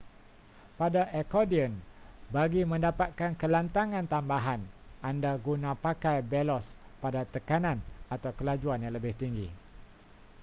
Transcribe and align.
pada 0.81 1.03
akordion 1.21 1.73
bagi 2.35 2.61
mendapatkan 2.71 3.31
kelantangan 3.41 4.05
tambahan 4.13 4.61
anda 5.09 5.33
guna 5.45 5.71
pakai 5.85 6.17
belos 6.31 6.65
pada 7.03 7.21
tekanan 7.33 7.77
atau 8.13 8.31
kelajuan 8.39 8.81
yang 8.83 8.95
lebih 8.97 9.13
tinggi 9.21 9.47